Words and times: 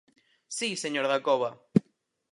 ¡Si, 0.57 0.69
señor 0.83 1.05
Dacova! 1.11 1.51